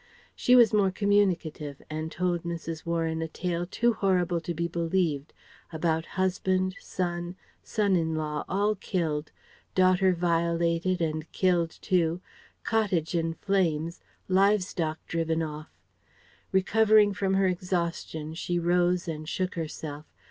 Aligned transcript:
She 0.35 0.55
was 0.55 0.73
more 0.73 0.89
communicative 0.89 1.79
and 1.87 2.11
told 2.11 2.41
Mrs. 2.41 2.87
Warren 2.87 3.21
a 3.21 3.27
tale 3.27 3.67
too 3.67 3.93
horrible 3.93 4.41
to 4.41 4.51
be 4.51 4.67
believed, 4.67 5.31
about 5.71 6.07
husband, 6.17 6.75
son, 6.79 7.35
son 7.61 7.95
in 7.95 8.15
law 8.15 8.43
all 8.49 8.73
killed, 8.73 9.31
daughter 9.75 10.11
violated 10.15 11.01
and 11.03 11.31
killed 11.31 11.69
too, 11.83 12.19
cottage 12.63 13.13
in 13.13 13.35
flames, 13.35 14.01
livestock 14.27 15.05
driven 15.05 15.43
off. 15.43 15.69
Recovering 16.51 17.13
from 17.13 17.35
her 17.35 17.45
exhaustion 17.45 18.33
she 18.33 18.57
rose 18.57 19.07
and 19.07 19.29
shook 19.29 19.53
herself. 19.53 20.07